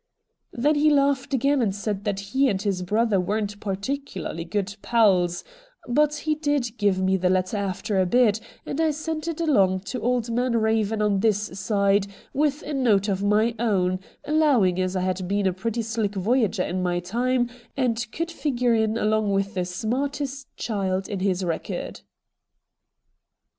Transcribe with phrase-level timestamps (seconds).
[0.51, 5.43] 'Then he laucrhed acrain and said that he and his brother weren't particularly good pals—
[5.87, 9.81] but he did give me the letter after a bit, and I sent it along
[9.81, 14.95] to old man Raven on this side with a note of my own, allowing as
[14.95, 17.47] I had been a pretty slick voyager in my time
[17.77, 22.01] and could figure in along with the smartest child in his record.'